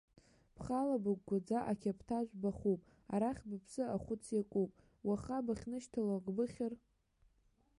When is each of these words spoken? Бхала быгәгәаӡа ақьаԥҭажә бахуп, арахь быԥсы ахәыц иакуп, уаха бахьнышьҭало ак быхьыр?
Бхала 0.55 0.95
быгәгәаӡа 1.03 1.59
ақьаԥҭажә 1.71 2.33
бахуп, 2.41 2.81
арахь 3.13 3.43
быԥсы 3.49 3.83
ахәыц 3.95 4.23
иакуп, 4.35 4.71
уаха 5.07 5.45
бахьнышьҭало 5.45 6.13
ак 6.17 6.25
быхьыр? 6.35 6.73